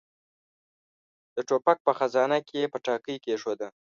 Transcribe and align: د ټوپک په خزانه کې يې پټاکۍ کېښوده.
د 1.35 1.37
ټوپک 1.47 1.77
په 1.85 1.91
خزانه 1.99 2.37
کې 2.47 2.55
يې 2.61 2.71
پټاکۍ 2.73 3.15
کېښوده. 3.23 3.67